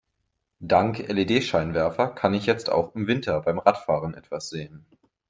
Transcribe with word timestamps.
Dank 0.63 0.97
LED-Scheinwerfer 1.09 2.07
kann 2.07 2.33
ich 2.33 2.47
jetzt 2.47 2.71
auch 2.71 2.95
im 2.95 3.05
Winter 3.05 3.39
beim 3.39 3.59
Radfahren 3.59 4.15
etwas 4.15 4.49
sehen. 4.49 4.83